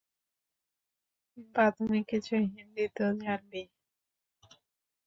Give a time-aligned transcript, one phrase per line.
[1.55, 3.65] প্রাথমিক কিছু হিন্দি তো জানবেই।